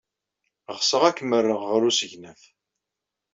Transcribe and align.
Ɣseɣ 0.77 1.01
ad 1.05 1.15
kem-rreɣ 1.17 1.61
ɣer 1.69 1.81
usegnaf. 1.89 2.41